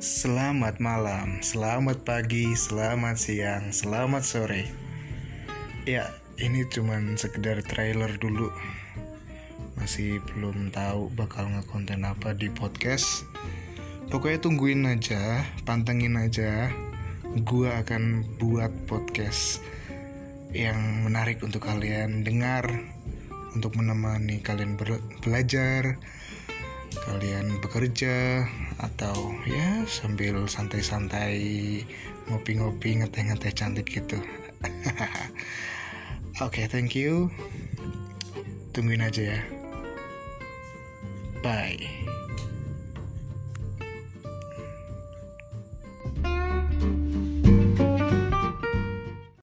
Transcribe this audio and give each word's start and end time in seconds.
Selamat 0.00 0.80
malam, 0.80 1.44
selamat 1.44 2.08
pagi, 2.08 2.56
selamat 2.56 3.20
siang, 3.20 3.68
selamat 3.68 4.24
sore. 4.24 4.64
Ya, 5.84 6.08
ini 6.40 6.64
cuman 6.64 7.20
sekedar 7.20 7.60
trailer 7.60 8.08
dulu. 8.16 8.48
Masih 9.76 10.24
belum 10.24 10.72
tahu 10.72 11.12
bakal 11.12 11.52
ngekonten 11.52 12.08
apa 12.08 12.32
di 12.32 12.48
podcast. 12.48 13.28
Pokoknya 14.08 14.40
tungguin 14.40 14.88
aja, 14.88 15.44
pantengin 15.68 16.16
aja. 16.16 16.72
Gua 17.44 17.84
akan 17.84 18.24
buat 18.40 18.72
podcast 18.88 19.60
yang 20.56 21.04
menarik 21.04 21.44
untuk 21.44 21.68
kalian 21.68 22.24
dengar, 22.24 22.64
untuk 23.52 23.76
menemani 23.76 24.40
kalian 24.40 24.80
belajar, 25.20 26.00
kalian 27.04 27.39
bekerja 27.70 28.50
atau 28.82 29.30
ya 29.46 29.86
sambil 29.86 30.42
santai-santai 30.50 31.38
ngopi-ngopi 32.26 32.98
ngeteh-ngeteh 32.98 33.54
cantik 33.54 33.86
gitu. 33.86 34.18
Oke 36.42 36.42
okay, 36.42 36.66
thank 36.66 36.98
you. 36.98 37.30
Tungguin 38.74 39.06
aja 39.06 39.38
ya. 39.38 39.40
Bye 41.46 42.10